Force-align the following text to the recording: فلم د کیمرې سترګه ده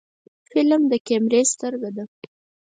فلم 0.51 0.81
د 0.91 0.93
کیمرې 1.07 1.41
سترګه 1.53 1.89
ده 1.95 2.03